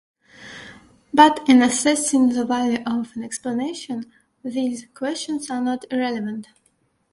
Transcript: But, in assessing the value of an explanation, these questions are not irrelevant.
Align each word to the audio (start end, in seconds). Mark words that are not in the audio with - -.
But, 1.13 1.47
in 1.47 1.61
assessing 1.61 2.29
the 2.29 2.43
value 2.43 2.79
of 2.87 3.15
an 3.15 3.23
explanation, 3.23 4.11
these 4.43 4.87
questions 4.95 5.51
are 5.51 5.61
not 5.61 5.85
irrelevant. 5.91 6.47